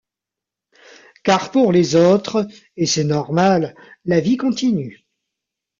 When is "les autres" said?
1.71-2.47